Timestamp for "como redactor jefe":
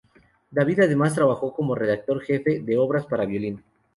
1.53-2.59